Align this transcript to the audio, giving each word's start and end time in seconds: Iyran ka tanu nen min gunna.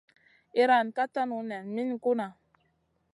Iyran 0.59 0.87
ka 0.95 1.03
tanu 1.13 1.37
nen 1.49 1.65
min 1.75 1.89
gunna. 2.03 2.27